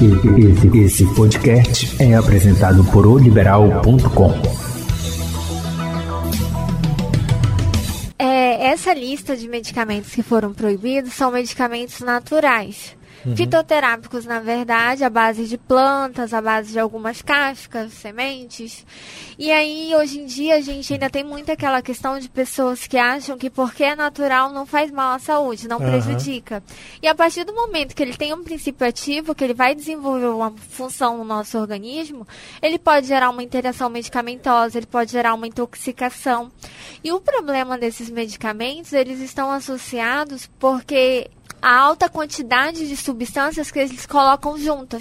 [0.00, 4.32] Esse, esse podcast é apresentado por oliberal.com.
[8.18, 12.96] É, essa lista de medicamentos que foram proibidos são medicamentos naturais.
[13.24, 13.36] Uhum.
[13.36, 18.84] Fitoterápicos, na verdade, à base de plantas, à base de algumas cascas, sementes.
[19.38, 22.98] E aí, hoje em dia, a gente ainda tem muito aquela questão de pessoas que
[22.98, 25.86] acham que porque é natural não faz mal à saúde, não uhum.
[25.86, 26.62] prejudica.
[27.00, 30.26] E a partir do momento que ele tem um princípio ativo, que ele vai desenvolver
[30.26, 32.26] uma função no nosso organismo,
[32.60, 36.50] ele pode gerar uma interação medicamentosa, ele pode gerar uma intoxicação.
[37.04, 41.30] E o problema desses medicamentos, eles estão associados porque
[41.62, 45.00] a alta quantidade de substâncias que eles colocam juntas.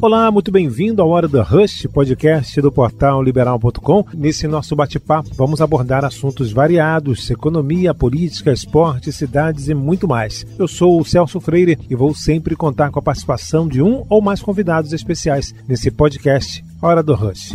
[0.00, 4.04] Olá, muito bem-vindo ao Hora do Rush, podcast do portal liberal.com.
[4.14, 10.46] Nesse nosso bate-papo, vamos abordar assuntos variados: economia, política, esporte, cidades e muito mais.
[10.56, 14.22] Eu sou o Celso Freire e vou sempre contar com a participação de um ou
[14.22, 17.52] mais convidados especiais nesse podcast Hora do Rush.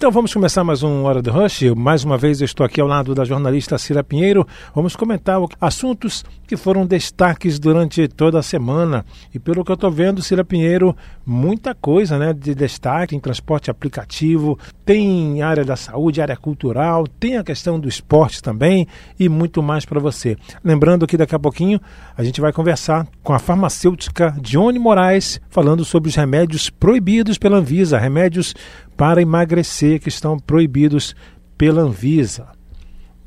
[0.00, 1.74] Então vamos começar mais um Hora do Rush.
[1.76, 4.46] Mais uma vez eu estou aqui ao lado da jornalista Cira Pinheiro.
[4.74, 9.04] Vamos comentar assuntos que foram destaques durante toda a semana.
[9.34, 13.70] E pelo que eu estou vendo, Cira Pinheiro, muita coisa né, de destaque em transporte
[13.70, 18.86] aplicativo, tem área da saúde, área cultural, tem a questão do esporte também
[19.18, 20.34] e muito mais para você.
[20.64, 21.78] Lembrando que daqui a pouquinho
[22.16, 27.58] a gente vai conversar com a farmacêutica Dione Moraes, falando sobre os remédios proibidos pela
[27.58, 28.54] Anvisa, remédios
[29.00, 31.16] para emagrecer que estão proibidos
[31.56, 32.48] pela Anvisa.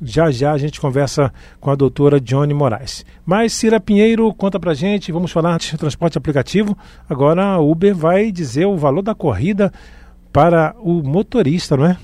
[0.00, 3.04] Já já a gente conversa com a doutora Johnny Moraes.
[3.26, 6.78] Mas Cira Pinheiro, conta pra gente, vamos falar de transporte aplicativo.
[7.10, 9.72] Agora a Uber vai dizer o valor da corrida
[10.32, 11.96] para o motorista, não é?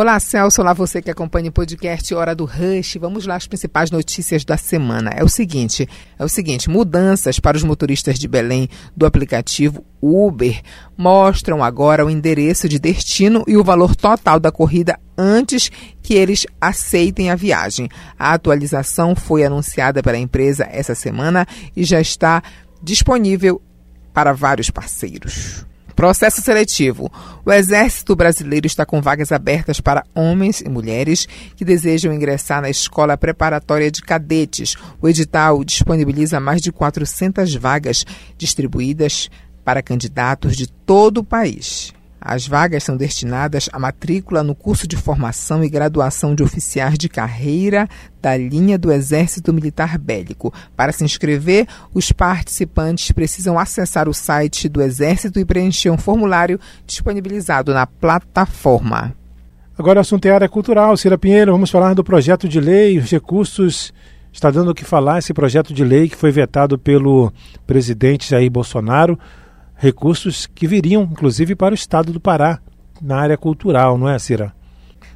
[0.00, 0.60] Olá, Celso.
[0.60, 2.98] Olá, você que acompanha o podcast Hora do Rush.
[3.00, 5.10] Vamos lá as principais notícias da semana.
[5.10, 10.62] É o seguinte, é o seguinte, mudanças para os motoristas de Belém do aplicativo Uber
[10.96, 15.68] mostram agora o endereço de destino e o valor total da corrida antes
[16.00, 17.88] que eles aceitem a viagem.
[18.16, 22.40] A atualização foi anunciada pela empresa essa semana e já está
[22.80, 23.60] disponível
[24.14, 25.66] para vários parceiros.
[25.98, 27.10] Processo seletivo.
[27.44, 31.26] O Exército Brasileiro está com vagas abertas para homens e mulheres
[31.56, 34.76] que desejam ingressar na Escola Preparatória de Cadetes.
[35.02, 39.28] O edital disponibiliza mais de 400 vagas distribuídas
[39.64, 41.92] para candidatos de todo o país.
[42.20, 47.08] As vagas são destinadas à matrícula no curso de formação e graduação de oficiais de
[47.08, 47.88] carreira
[48.20, 50.52] da linha do Exército Militar Bélico.
[50.76, 56.58] Para se inscrever, os participantes precisam acessar o site do Exército e preencher um formulário
[56.84, 59.14] disponibilizado na plataforma.
[59.78, 60.96] Agora, o assunto é área cultural.
[60.96, 63.94] Cira Pinheiro, vamos falar do projeto de lei, os recursos.
[64.32, 67.32] Está dando o que falar esse projeto de lei que foi vetado pelo
[67.64, 69.16] presidente Jair Bolsonaro
[69.78, 72.58] recursos que viriam, inclusive, para o estado do Pará,
[73.00, 74.52] na área cultural, não é, Cira?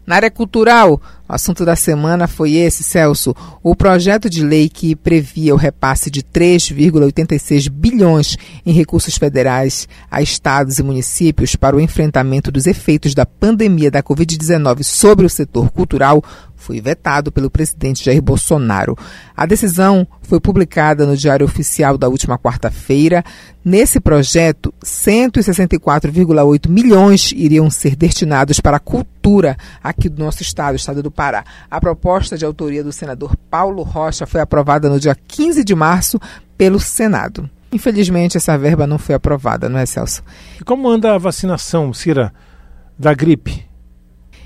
[0.04, 3.34] Na área cultural, o assunto da semana foi esse, Celso.
[3.62, 8.36] O projeto de lei que previa o repasse de 3,86 bilhões
[8.66, 14.02] em recursos federais a estados e municípios para o enfrentamento dos efeitos da pandemia da
[14.02, 16.22] Covid-19 sobre o setor cultural
[16.62, 18.96] foi vetado pelo presidente Jair Bolsonaro.
[19.36, 23.24] A decisão foi publicada no Diário Oficial da última quarta-feira.
[23.64, 30.76] Nesse projeto, 164,8 milhões iriam ser destinados para a cultura aqui do nosso estado, o
[30.76, 31.44] estado do Pará.
[31.68, 36.20] A proposta de autoria do senador Paulo Rocha foi aprovada no dia 15 de março
[36.56, 37.50] pelo Senado.
[37.72, 40.22] Infelizmente, essa verba não foi aprovada, não é, Celso?
[40.60, 42.32] E como anda a vacinação, Cira,
[42.98, 43.71] da gripe?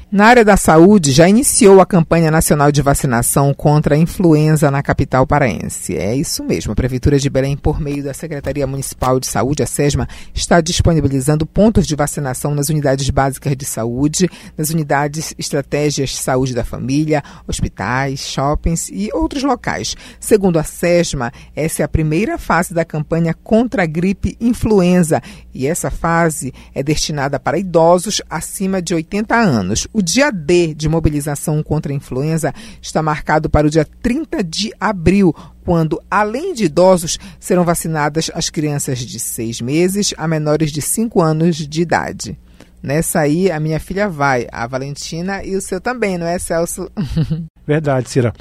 [0.08, 4.80] Na área da saúde, já iniciou a campanha nacional de vacinação contra a influenza na
[4.80, 5.96] capital paraense.
[5.96, 6.70] É isso mesmo.
[6.70, 11.44] A Prefeitura de Belém, por meio da Secretaria Municipal de Saúde, a SESMA, está disponibilizando
[11.44, 17.20] pontos de vacinação nas unidades básicas de saúde, nas unidades estratégias de saúde da família,
[17.48, 19.96] hospitais, shoppings e outros locais.
[20.20, 25.20] Segundo a SESMA, essa é a primeira fase da campanha contra a gripe influenza
[25.52, 29.88] e essa fase é destinada para idosos acima de 80 anos.
[29.96, 32.52] O dia D de mobilização contra a influenza
[32.82, 35.34] está marcado para o dia 30 de abril,
[35.64, 41.22] quando, além de idosos, serão vacinadas as crianças de 6 meses a menores de 5
[41.22, 42.38] anos de idade.
[42.82, 46.90] Nessa aí, a minha filha vai, a Valentina e o seu também, não é, Celso?
[47.66, 48.34] Verdade, Cira.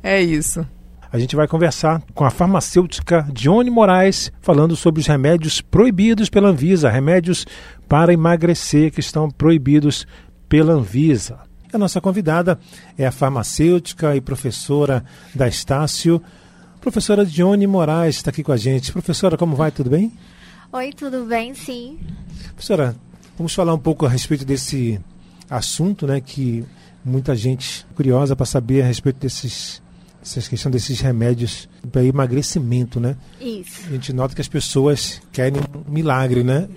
[0.00, 0.64] é isso.
[1.12, 6.48] A gente vai conversar com a farmacêutica Dione Moraes, falando sobre os remédios proibidos pela
[6.48, 7.46] Anvisa, remédios
[7.86, 10.06] para emagrecer que estão proibidos
[10.48, 11.40] pela Anvisa.
[11.70, 12.58] A nossa convidada
[12.96, 15.04] é a farmacêutica e professora
[15.34, 16.22] da Estácio,
[16.82, 18.90] Professora Dione Moraes está aqui com a gente.
[18.90, 19.70] Professora, como vai?
[19.70, 20.12] Tudo bem?
[20.72, 21.54] Oi, tudo bem?
[21.54, 22.00] Sim.
[22.54, 22.96] Professora,
[23.38, 24.98] vamos falar um pouco a respeito desse
[25.48, 26.20] assunto, né?
[26.20, 26.64] Que
[27.04, 29.80] muita gente curiosa para saber a respeito desses
[30.22, 33.16] essa questão desses remédios para emagrecimento, né?
[33.40, 33.82] Isso.
[33.88, 36.68] A gente nota que as pessoas querem um milagre, né?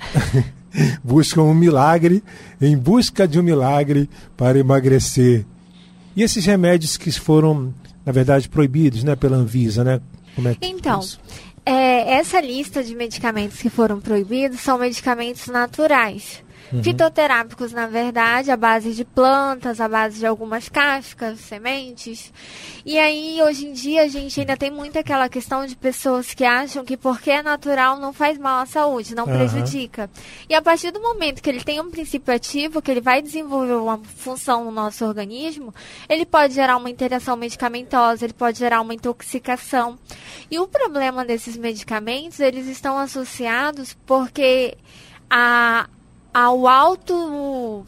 [1.03, 2.24] Buscam um milagre
[2.59, 5.45] em busca de um milagre para emagrecer.
[6.15, 7.74] E esses remédios que foram,
[8.06, 10.01] na verdade, proibidos, né, pela Anvisa, né?
[10.36, 11.00] Como é que então,
[11.65, 16.44] é, essa lista de medicamentos que foram proibidos são medicamentos naturais.
[16.71, 16.83] Uhum.
[16.83, 22.33] Fitoterápicos, na verdade, à base de plantas, à base de algumas cascas, sementes.
[22.85, 26.44] E aí, hoje em dia, a gente ainda tem muito aquela questão de pessoas que
[26.44, 29.38] acham que porque é natural não faz mal à saúde, não uhum.
[29.38, 30.09] prejudica.
[30.50, 33.73] E a partir do momento que ele tem um princípio ativo, que ele vai desenvolver
[33.73, 35.73] uma função no nosso organismo,
[36.09, 39.97] ele pode gerar uma interação medicamentosa, ele pode gerar uma intoxicação.
[40.50, 44.77] E o problema desses medicamentos, eles estão associados porque
[45.29, 45.88] a,
[46.36, 47.86] ao alto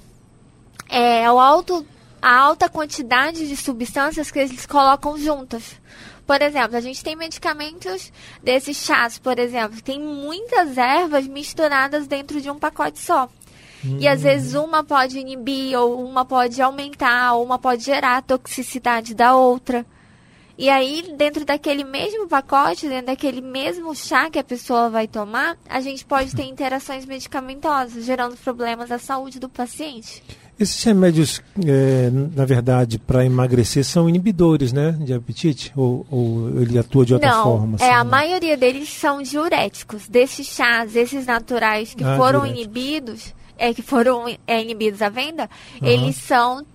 [0.88, 1.86] é, ao alto
[2.22, 5.76] a alta quantidade de substâncias que eles colocam juntas.
[6.26, 8.12] Por exemplo, a gente tem medicamentos
[8.42, 13.30] desses chás, por exemplo, tem muitas ervas misturadas dentro de um pacote só.
[13.84, 13.98] Hum.
[14.00, 14.64] E às vezes hum.
[14.64, 19.86] uma pode inibir, ou uma pode aumentar, ou uma pode gerar a toxicidade da outra.
[20.58, 25.56] E aí, dentro daquele mesmo pacote, dentro daquele mesmo chá que a pessoa vai tomar,
[25.70, 30.24] a gente pode ter interações medicamentosas, gerando problemas à saúde do paciente.
[30.60, 35.72] Esses remédios, é, na verdade, para emagrecer, são inibidores, né, de apetite?
[35.76, 37.76] Ou, ou ele atua de outra Não, forma?
[37.76, 38.10] Assim, é, a né?
[38.10, 40.08] maioria deles são diuréticos.
[40.08, 42.64] Desses chás, esses naturais que ah, foram diurético.
[42.64, 45.48] inibidos, é, que foram é, inibidos à venda,
[45.80, 45.88] uhum.
[45.88, 46.66] eles são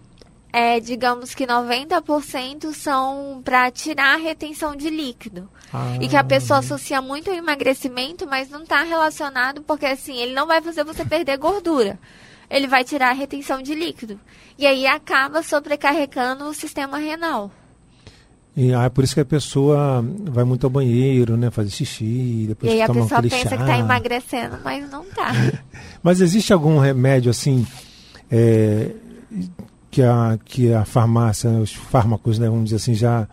[0.53, 5.49] é, digamos que 90% são para tirar a retenção de líquido.
[5.73, 5.97] Ah.
[6.01, 10.35] E que a pessoa associa muito ao emagrecimento, mas não está relacionado, porque assim, ele
[10.35, 11.99] não vai fazer você perder gordura.
[12.51, 14.21] Ele vai tirar a retenção de líquido.
[14.59, 17.51] E aí acaba sobrecarregando o sistema renal.
[18.55, 21.51] E ah, é por isso que a pessoa vai muito ao banheiro, né?
[21.51, 23.57] Fazer xixi, depois E aí a pessoa pensa chá.
[23.57, 25.33] que está emagrecendo, mas não está.
[26.03, 27.67] mas existe algum remédio assim
[28.31, 28.91] é,
[29.93, 33.29] que a, que a farmácia, os fármacos, né, vamos dizer assim, já.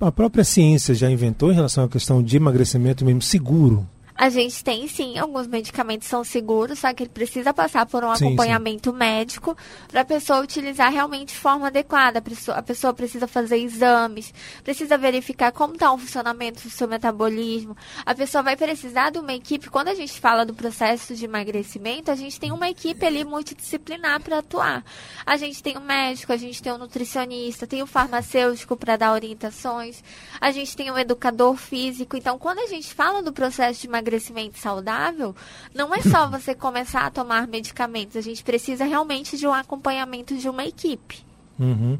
[0.00, 3.84] A própria ciência já inventou em relação à questão de emagrecimento mesmo seguro.
[4.16, 8.14] A gente tem sim, alguns medicamentos são seguros, só que ele precisa passar por um
[8.14, 8.96] sim, acompanhamento sim.
[8.96, 9.56] médico
[9.88, 12.20] para a pessoa utilizar realmente de forma adequada.
[12.20, 14.32] A pessoa, a pessoa precisa fazer exames,
[14.62, 17.76] precisa verificar como está o funcionamento do seu metabolismo.
[18.06, 19.68] A pessoa vai precisar de uma equipe.
[19.68, 24.22] Quando a gente fala do processo de emagrecimento, a gente tem uma equipe ali multidisciplinar
[24.22, 24.84] para atuar.
[25.26, 27.88] A gente tem o um médico, a gente tem o um nutricionista, tem o um
[27.88, 30.04] farmacêutico para dar orientações,
[30.40, 32.16] a gente tem o educador físico.
[32.16, 35.34] Então, quando a gente fala do processo de emagrecimento, emagrecimento saudável,
[35.74, 38.16] não é só você começar a tomar medicamentos.
[38.16, 41.24] A gente precisa realmente de um acompanhamento de uma equipe.
[41.58, 41.98] Uhum.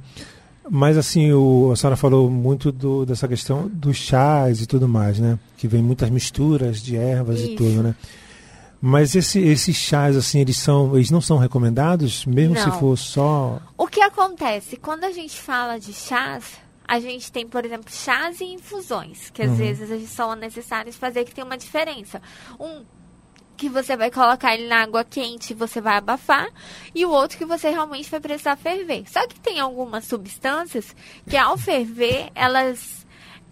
[0.70, 5.18] Mas assim, o, a senhora falou muito do, dessa questão dos chás e tudo mais,
[5.18, 5.38] né?
[5.56, 7.50] Que vem muitas misturas de ervas Isso.
[7.50, 7.94] e tudo, né?
[8.80, 12.62] Mas esse, esses chás, assim, eles são, eles não são recomendados, mesmo não.
[12.62, 13.58] se for só.
[13.78, 16.44] O que acontece quando a gente fala de chás,
[16.86, 19.56] a gente tem, por exemplo, chás e infusões, que às uhum.
[19.56, 22.20] vezes são necessários fazer que tem uma diferença.
[22.60, 22.84] Um
[23.56, 26.48] que você vai colocar ele na água quente e você vai abafar,
[26.94, 29.04] e o outro que você realmente vai precisar ferver.
[29.08, 30.94] Só que tem algumas substâncias
[31.28, 33.04] que ao ferver, elas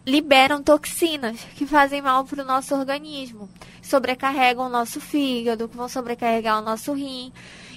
[0.05, 3.49] liberam toxinas que fazem mal para o nosso organismo,
[3.81, 7.33] sobrecarregam o nosso fígado, vão sobrecarregar o nosso rim.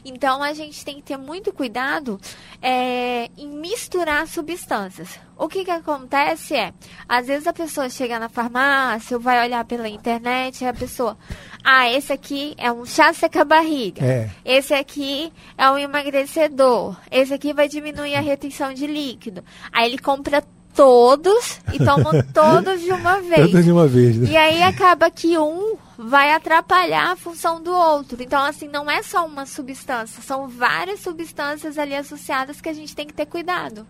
[0.06, 2.22] Então a gente tem que ter muito cuidado
[2.62, 5.20] é, em misturar substâncias.
[5.36, 6.72] O que, que acontece é,
[7.10, 11.18] às vezes a pessoa chega na farmácia, ou vai olhar pela internet, e a pessoa,
[11.64, 14.06] ah, esse aqui é um chá seca barriga.
[14.06, 14.30] É.
[14.46, 16.96] Esse aqui é um emagrecedor.
[17.12, 19.44] Esse aqui vai diminuir a retenção de líquido.
[19.74, 20.44] Aí ele compra
[20.76, 23.52] todos e toma todos de uma vez.
[23.52, 24.18] Todos de uma vez.
[24.18, 24.30] Né?
[24.30, 28.22] E aí acaba que um vai atrapalhar a função do outro.
[28.22, 32.96] Então, assim, não é só uma substância, são várias substâncias ali associadas que a gente
[32.96, 33.86] tem que ter cuidado.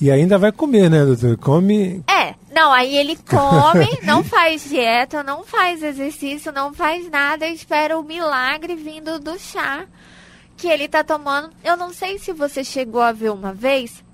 [0.00, 1.36] E ainda vai comer, né, doutor?
[1.38, 2.04] Come.
[2.08, 7.98] É, não, aí ele come, não faz dieta, não faz exercício, não faz nada, espera
[7.98, 9.86] o milagre vindo do chá
[10.56, 11.50] que ele tá tomando.
[11.64, 14.04] Eu não sei se você chegou a ver uma vez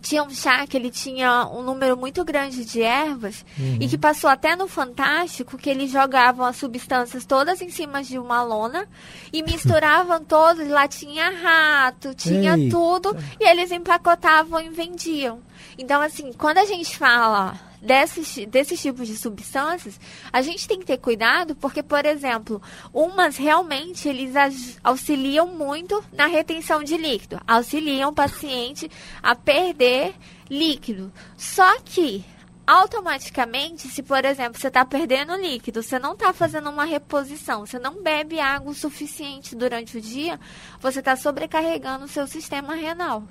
[0.00, 3.78] tinha um chá que ele tinha um número muito grande de ervas uhum.
[3.80, 8.18] e que passou até no Fantástico que eles jogavam as substâncias todas em cima de
[8.18, 8.86] uma lona
[9.32, 12.70] e misturavam todos, lá tinha rato, tinha Eita.
[12.70, 15.40] tudo e eles empacotavam e vendiam.
[15.76, 19.98] Então, assim, quando a gente fala desses, desses tipos de substâncias,
[20.32, 22.62] a gente tem que ter cuidado, porque, por exemplo,
[22.94, 30.14] umas realmente eles auxiliam muito na retenção de líquido, auxiliam o paciente a perder
[30.48, 31.12] líquido.
[31.36, 32.24] Só que
[32.64, 37.78] automaticamente, se por exemplo você está perdendo líquido, você não está fazendo uma reposição, você
[37.78, 40.38] não bebe água o suficiente durante o dia,
[40.80, 43.24] você está sobrecarregando o seu sistema renal.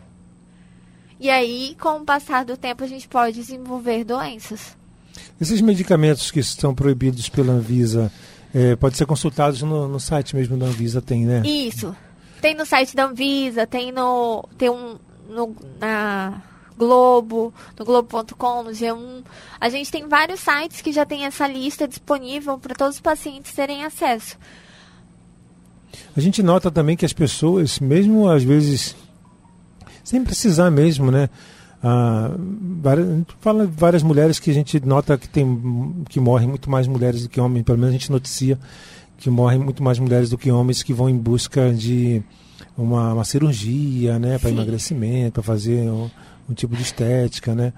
[1.22, 4.76] E aí, com o passar do tempo, a gente pode desenvolver doenças.
[5.40, 8.12] Esses medicamentos que estão proibidos pela Anvisa,
[8.52, 11.44] é, pode ser consultados no, no, site mesmo da Anvisa, tem, né?
[11.46, 11.96] Isso.
[12.42, 14.50] Tem no site da Anvisa, tem no.
[14.58, 14.98] Tem um.
[15.30, 16.42] No, na
[16.76, 19.24] Globo, no Globo.com, no G1.
[19.60, 23.54] A gente tem vários sites que já tem essa lista disponível para todos os pacientes
[23.54, 24.40] terem acesso.
[26.18, 28.96] A gente nota também que as pessoas, mesmo às vezes
[30.04, 31.30] sem precisar mesmo, né?
[31.84, 32.32] Ah,
[32.82, 36.70] várias, a gente fala várias mulheres que a gente nota que tem que morrem muito
[36.70, 38.60] mais mulheres do que homens, pelo menos a gente noticia
[39.18, 42.24] que morrem muito mais mulheres do que homens que vão em busca de
[42.78, 46.10] uma, uma cirurgia, né, para emagrecimento, para fazer um,
[46.50, 47.74] um tipo de estética, né?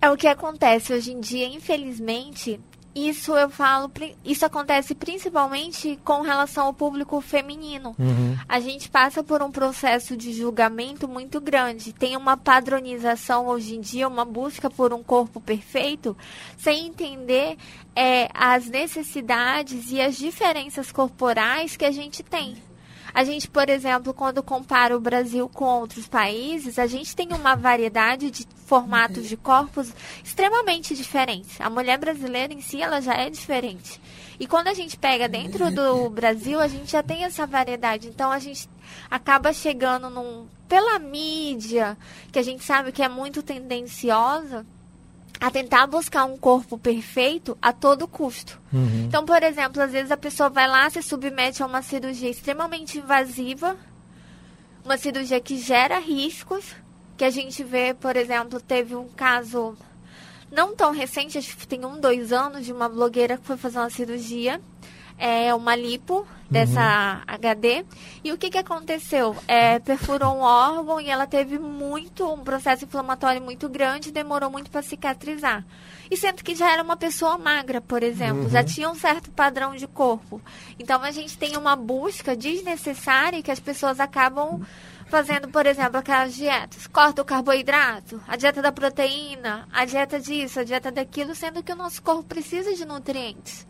[0.00, 2.60] É o que acontece hoje em dia, infelizmente,
[2.94, 3.90] isso eu falo,
[4.24, 7.94] isso acontece principalmente com relação ao público feminino.
[7.98, 8.38] Uhum.
[8.48, 11.92] A gente passa por um processo de julgamento muito grande.
[11.92, 16.16] Tem uma padronização hoje em dia, uma busca por um corpo perfeito,
[16.56, 17.56] sem entender
[17.96, 22.56] é, as necessidades e as diferenças corporais que a gente tem.
[23.14, 27.54] A gente, por exemplo, quando compara o Brasil com outros países, a gente tem uma
[27.54, 29.92] variedade de formatos de corpos
[30.24, 31.60] extremamente diferentes.
[31.60, 34.00] A mulher brasileira em si, ela já é diferente.
[34.40, 38.08] E quando a gente pega dentro do Brasil, a gente já tem essa variedade.
[38.08, 38.68] Então a gente
[39.08, 41.96] acaba chegando num pela mídia,
[42.32, 44.66] que a gente sabe que é muito tendenciosa,
[45.40, 48.60] a tentar buscar um corpo perfeito a todo custo.
[48.72, 49.04] Uhum.
[49.06, 52.98] Então, por exemplo, às vezes a pessoa vai lá, se submete a uma cirurgia extremamente
[52.98, 53.76] invasiva,
[54.84, 56.64] uma cirurgia que gera riscos,
[57.16, 59.76] que a gente vê, por exemplo, teve um caso
[60.50, 63.78] não tão recente, acho que tem um, dois anos, de uma blogueira que foi fazer
[63.78, 64.60] uma cirurgia
[65.18, 67.34] é, uma lipo dessa uhum.
[67.34, 67.84] HD.
[68.22, 69.36] E o que, que aconteceu?
[69.48, 74.70] É, perfurou um órgão e ela teve muito, um processo inflamatório muito grande, demorou muito
[74.70, 75.64] para cicatrizar.
[76.10, 78.50] E sendo que já era uma pessoa magra, por exemplo, uhum.
[78.50, 80.40] já tinha um certo padrão de corpo.
[80.78, 84.60] Então a gente tem uma busca desnecessária que as pessoas acabam
[85.06, 86.86] fazendo, por exemplo, aquelas dietas.
[86.86, 91.72] Corta o carboidrato, a dieta da proteína, a dieta disso, a dieta daquilo, sendo que
[91.72, 93.66] o nosso corpo precisa de nutrientes.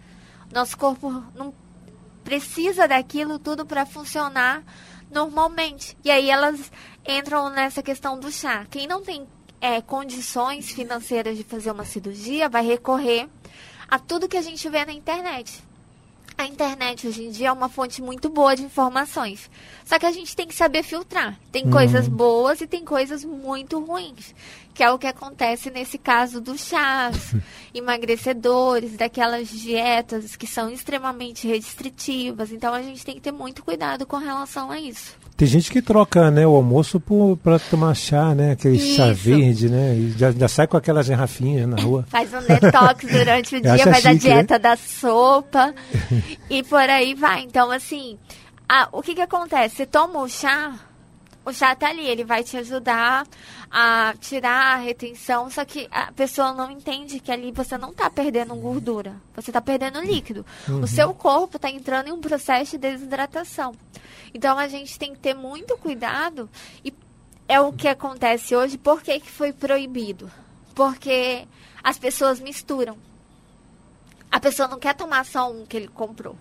[0.55, 1.53] Nosso corpo não
[2.23, 4.63] precisa daquilo tudo para funcionar
[5.11, 5.99] normalmente.
[6.05, 6.71] E aí elas
[7.05, 8.65] entram nessa questão do chá.
[8.71, 9.27] Quem não tem
[9.61, 13.29] é, condições financeiras de fazer uma cirurgia vai recorrer
[13.89, 15.61] a tudo que a gente vê na internet.
[16.37, 19.49] A internet hoje em dia é uma fonte muito boa de informações.
[19.85, 21.39] Só que a gente tem que saber filtrar.
[21.53, 21.71] Tem uhum.
[21.71, 24.35] coisas boas e tem coisas muito ruins.
[24.75, 27.35] Que é o que acontece nesse caso dos chás,
[27.73, 32.51] emagrecedores, daquelas dietas que são extremamente restritivas.
[32.51, 35.24] Então a gente tem que ter muito cuidado com relação a isso.
[35.37, 37.03] Tem gente que troca né, o almoço
[37.43, 38.53] para tomar chá, né?
[38.53, 38.97] Aquele Isso.
[38.97, 39.97] chá verde, né?
[39.97, 42.05] E já, já sai com aquelas garrafinhas na rua.
[42.09, 44.19] Faz um detox durante o dia, faz chique, a né?
[44.19, 44.59] dieta né?
[44.61, 45.75] da sopa
[46.49, 47.43] e por aí vai.
[47.43, 48.17] Então, assim,
[48.69, 49.75] a, o que, que acontece?
[49.75, 50.79] Você toma o chá,
[51.45, 53.27] o chá tá ali, ele vai te ajudar
[53.69, 58.09] a tirar a retenção, só que a pessoa não entende que ali você não tá
[58.09, 60.47] perdendo gordura, você tá perdendo líquido.
[60.69, 60.83] Uhum.
[60.83, 63.75] O seu corpo tá entrando em um processo de desidratação.
[64.35, 66.51] Então a gente tem que ter muito cuidado
[66.85, 66.93] e
[67.49, 68.77] é o que acontece hoje.
[68.77, 70.31] Por que, que foi proibido?
[70.75, 71.47] Porque
[71.83, 72.99] as pessoas misturam.
[74.31, 76.37] A pessoa não quer tomar só um que ele comprou.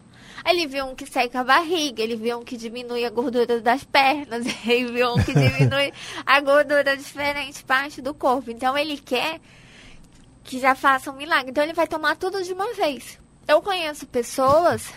[0.45, 3.83] Ele viu um que seca a barriga, ele viu um que diminui a gordura das
[3.83, 5.93] pernas, ele viu um que diminui
[6.25, 8.49] a gordura de diferentes partes do corpo.
[8.49, 9.39] Então ele quer
[10.43, 11.51] que já faça um milagre.
[11.51, 13.19] Então ele vai tomar tudo de uma vez.
[13.47, 14.91] Eu conheço pessoas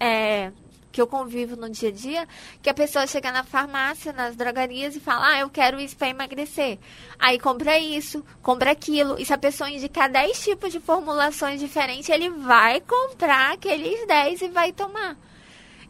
[0.00, 0.50] é,
[0.92, 2.28] que eu convivo no dia a dia,
[2.62, 6.10] que a pessoa chega na farmácia, nas drogarias e fala, ah, eu quero isso para
[6.10, 6.78] emagrecer.
[7.18, 9.18] Aí compra isso, compra aquilo.
[9.18, 14.42] E se a pessoa indicar 10 tipos de formulações diferentes, ele vai comprar aqueles 10
[14.42, 15.16] e vai tomar.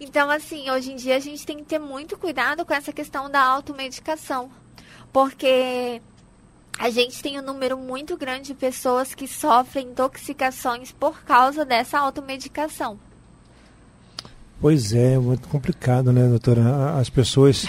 [0.01, 3.31] Então, assim, hoje em dia a gente tem que ter muito cuidado com essa questão
[3.31, 4.51] da automedicação.
[5.13, 6.01] Porque
[6.79, 11.99] a gente tem um número muito grande de pessoas que sofrem intoxicações por causa dessa
[11.99, 12.99] automedicação.
[14.62, 16.97] Pois é, muito complicado, né, doutora?
[16.97, 17.66] As pessoas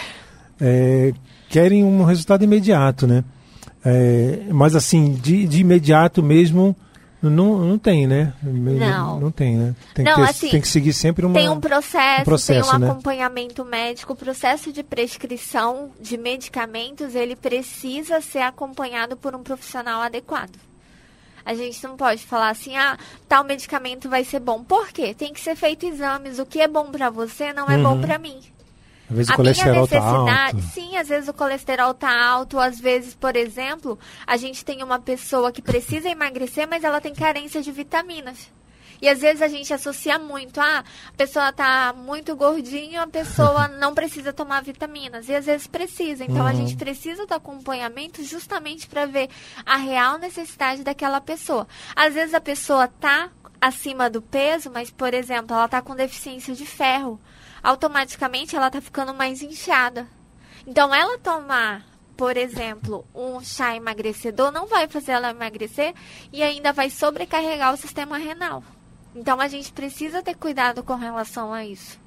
[0.62, 1.12] é,
[1.50, 3.24] querem um resultado imediato, né?
[3.84, 6.76] É, mas assim, de, de imediato mesmo,
[7.20, 8.34] não, não tem, né?
[8.44, 9.20] Não.
[9.20, 9.76] Não tem, né?
[9.96, 11.34] Tem, Não, que, ter- assim, tem que seguir sempre uma.
[11.34, 12.90] Tem um processo, um processo, tem um né?
[12.92, 14.14] acompanhamento médico.
[14.14, 20.52] O processo de prescrição de medicamentos, ele precisa ser acompanhado por um profissional adequado.
[21.46, 22.98] A gente não pode falar assim, ah,
[23.28, 24.64] tal medicamento vai ser bom.
[24.64, 25.14] Por quê?
[25.14, 26.40] Tem que ser feito exames.
[26.40, 28.02] O que é bom pra você não é bom Uhum.
[28.02, 28.40] pra mim.
[29.10, 30.68] Às vezes o a minha colesterol tá necessidade, alto.
[30.74, 34.98] sim, às vezes o colesterol tá alto, às vezes, por exemplo, a gente tem uma
[34.98, 38.50] pessoa que precisa emagrecer, mas ela tem carência de vitaminas.
[39.04, 43.68] E às vezes a gente associa muito, ah, a pessoa tá muito gordinha, a pessoa
[43.78, 45.28] não precisa tomar vitaminas.
[45.28, 46.24] E às vezes precisa.
[46.24, 46.56] Então a Uhum.
[46.56, 49.30] gente precisa do acompanhamento justamente para ver
[49.66, 51.68] a real necessidade daquela pessoa.
[51.94, 53.30] Às vezes a pessoa tá
[53.60, 57.20] acima do peso, mas, por exemplo, ela tá com deficiência de ferro.
[57.62, 60.08] Automaticamente ela tá ficando mais inchada.
[60.66, 65.94] Então ela tomar, por exemplo, um chá emagrecedor não vai fazer ela emagrecer
[66.32, 68.64] e ainda vai sobrecarregar o sistema renal.
[69.16, 72.00] Então a gente precisa ter cuidado com relação a isso.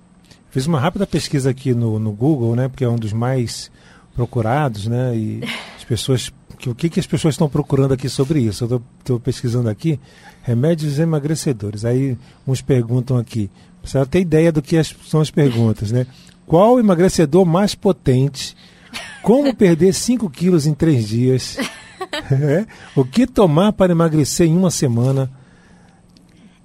[0.50, 2.68] Fiz uma rápida pesquisa aqui no, no Google, né?
[2.68, 3.70] Porque é um dos mais
[4.14, 5.16] procurados, né?
[5.16, 5.40] E
[5.76, 6.32] as pessoas.
[6.58, 8.64] Que, o que, que as pessoas estão procurando aqui sobre isso?
[8.64, 10.00] Eu estou pesquisando aqui
[10.42, 11.84] remédios emagrecedores.
[11.84, 13.50] Aí uns perguntam aqui.
[13.84, 16.06] Você ter ideia do que as- são as perguntas, né?
[16.46, 18.56] Qual emagrecedor mais potente?
[19.22, 21.56] Como perder 5 quilos em 3 dias?
[22.30, 22.66] É.
[22.94, 25.30] O que tomar para emagrecer em uma semana?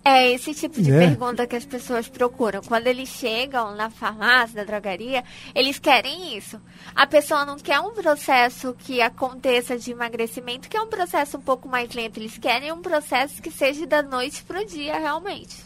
[0.04, 1.08] É esse tipo de Né?
[1.08, 2.62] pergunta que as pessoas procuram.
[2.62, 6.60] Quando eles chegam na farmácia, na drogaria, eles querem isso.
[6.96, 11.42] A pessoa não quer um processo que aconteça de emagrecimento, que é um processo um
[11.42, 12.20] pouco mais lento.
[12.20, 15.58] Eles querem um processo que seja da noite pro dia, realmente.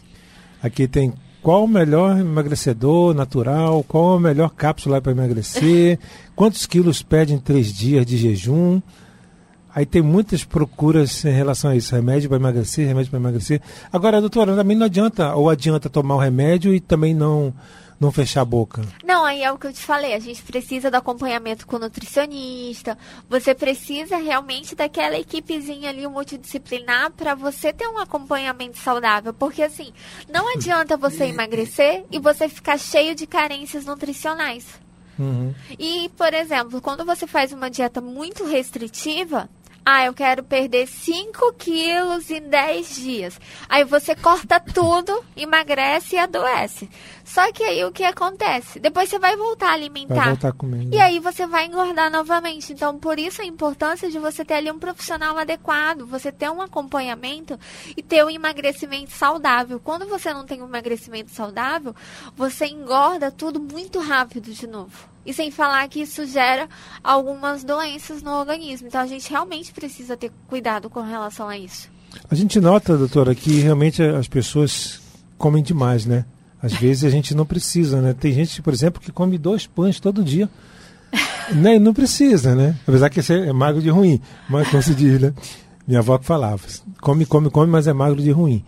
[0.62, 5.98] Aqui tem qual o melhor emagrecedor natural, qual a melhor cápsula para emagrecer,
[6.36, 8.82] quantos quilos perde em três dias de jejum.
[9.76, 13.60] Aí tem muitas procuras em relação a isso, remédio para emagrecer, remédio para emagrecer.
[13.92, 17.52] Agora, doutora, também não adianta, ou adianta tomar o remédio e também não,
[18.00, 18.80] não fechar a boca.
[19.04, 20.14] Não, aí é o que eu te falei.
[20.14, 22.96] A gente precisa do acompanhamento com o nutricionista.
[23.28, 29.34] Você precisa realmente daquela equipezinha ali multidisciplinar para você ter um acompanhamento saudável.
[29.34, 29.92] Porque assim,
[30.32, 34.64] não adianta você emagrecer e você ficar cheio de carências nutricionais.
[35.18, 35.54] Uhum.
[35.78, 39.48] E, por exemplo, quando você faz uma dieta muito restritiva,
[39.88, 43.40] ah, eu quero perder 5 quilos em 10 dias.
[43.68, 46.90] Aí você corta tudo, emagrece e adoece.
[47.24, 48.80] Só que aí o que acontece?
[48.80, 50.14] Depois você vai voltar a alimentar.
[50.16, 50.92] Vai voltar comendo.
[50.92, 52.72] E aí você vai engordar novamente.
[52.72, 56.60] Então, por isso a importância de você ter ali um profissional adequado, você ter um
[56.60, 57.56] acompanhamento
[57.96, 59.78] e ter um emagrecimento saudável.
[59.78, 61.94] Quando você não tem um emagrecimento saudável,
[62.34, 65.15] você engorda tudo muito rápido de novo.
[65.26, 66.68] E sem falar que isso gera
[67.02, 68.86] algumas doenças no organismo.
[68.86, 71.90] Então a gente realmente precisa ter cuidado com relação a isso.
[72.30, 75.00] A gente nota, doutora, que realmente as pessoas
[75.36, 76.24] comem demais, né?
[76.62, 78.14] Às vezes a gente não precisa, né?
[78.18, 80.48] Tem gente, por exemplo, que come dois pães todo dia.
[81.52, 81.78] né?
[81.78, 82.76] Não precisa, né?
[82.86, 85.34] Apesar que esse é magro de ruim, mas como se diz, né?
[85.86, 86.62] Minha avó que falava,
[87.00, 88.64] come, come, come, mas é magro de ruim.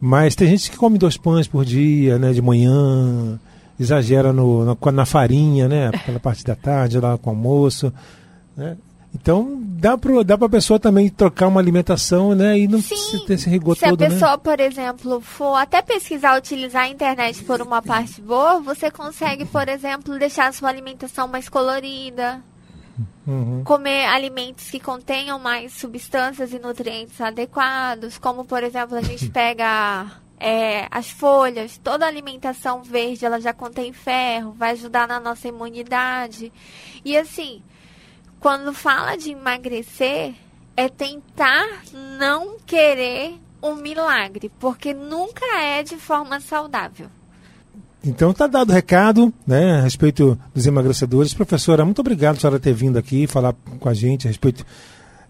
[0.00, 2.32] Mas tem gente que come dois pães por dia, né?
[2.32, 3.38] De manhã,
[3.80, 5.90] exagera no, na, na farinha, né?
[6.04, 7.92] Pela parte da tarde, lá com o almoço,
[8.54, 8.76] né?
[9.12, 12.58] Então, dá para dá a pessoa também trocar uma alimentação, né?
[12.58, 14.08] E não Sim, ter esse rigor Se a todo, né?
[14.08, 19.44] pessoa, por exemplo, for até pesquisar utilizar a internet por uma parte boa, você consegue,
[19.46, 22.40] por exemplo, deixar a sua alimentação mais colorida,
[23.26, 23.62] Uhum.
[23.64, 30.06] comer alimentos que contenham mais substâncias e nutrientes adequados, como por exemplo a gente pega
[30.40, 36.50] é, as folhas, toda alimentação verde ela já contém ferro, vai ajudar na nossa imunidade.
[37.04, 37.62] E assim,
[38.40, 40.34] quando fala de emagrecer,
[40.74, 41.82] é tentar
[42.18, 47.08] não querer um milagre, porque nunca é de forma saudável.
[48.02, 51.34] Então tá dado o recado, né, a respeito dos emagrecedores.
[51.34, 54.64] Professora, muito obrigado por ter vindo aqui falar com a gente a respeito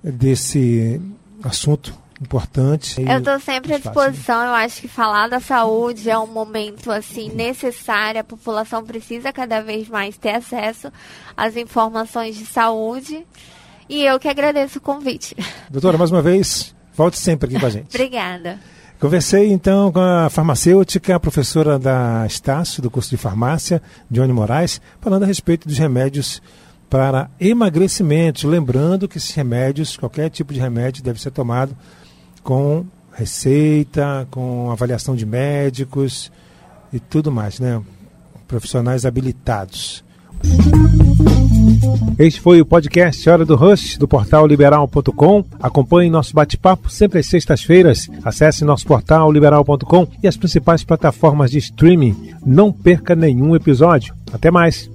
[0.02, 1.00] desse
[1.42, 3.00] assunto importante.
[3.00, 3.82] Eu estou sempre à né?
[3.82, 4.42] disposição.
[4.42, 8.20] Eu acho que falar da saúde é um momento assim necessário.
[8.20, 10.92] A população precisa cada vez mais ter acesso
[11.36, 13.26] às informações de saúde.
[13.88, 15.34] E eu que agradeço o convite.
[15.70, 17.94] Doutora, mais uma vez, volte sempre aqui com a gente.
[17.94, 18.58] Obrigada.
[19.00, 23.80] Conversei então com a farmacêutica, a professora da Estácio, do curso de farmácia,
[24.10, 26.42] Johnny Moraes, falando a respeito dos remédios
[26.90, 28.46] para emagrecimento.
[28.46, 31.74] Lembrando que esses remédios, qualquer tipo de remédio, deve ser tomado
[32.42, 36.30] com receita, com avaliação de médicos
[36.92, 37.80] e tudo mais, né?
[38.48, 40.02] Profissionais habilitados.
[42.18, 45.44] Este foi o podcast Hora do Rush, do portal liberal.com.
[45.60, 48.08] Acompanhe nosso bate-papo sempre às sextas-feiras.
[48.24, 52.34] Acesse nosso portal liberal.com e as principais plataformas de streaming.
[52.44, 54.14] Não perca nenhum episódio.
[54.32, 54.90] Até mais!